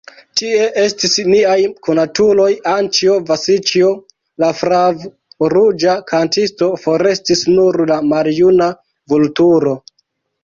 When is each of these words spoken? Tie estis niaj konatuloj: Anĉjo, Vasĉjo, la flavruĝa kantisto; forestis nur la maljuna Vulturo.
Tie 0.39 0.61
estis 0.83 1.11
niaj 1.31 1.57
konatuloj: 1.87 2.47
Anĉjo, 2.71 3.17
Vasĉjo, 3.27 3.91
la 4.43 4.49
flavruĝa 4.61 5.93
kantisto; 6.13 6.71
forestis 6.85 7.43
nur 7.59 7.79
la 7.91 7.99
maljuna 8.15 8.71
Vulturo. 9.15 9.75